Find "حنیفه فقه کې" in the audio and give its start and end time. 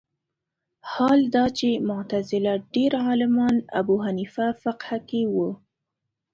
4.05-5.21